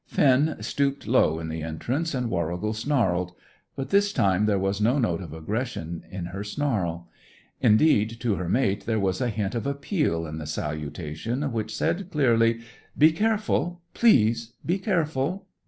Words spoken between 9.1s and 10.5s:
a hint of appeal in the